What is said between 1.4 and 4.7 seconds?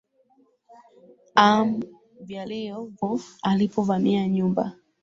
aam nyalivo alipo vamia nyumba